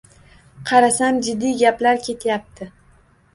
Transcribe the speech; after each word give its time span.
Qarasam, 0.69 1.19
jiddiy 1.27 1.53
gaplar 1.59 2.01
ketyapti. 2.09 2.69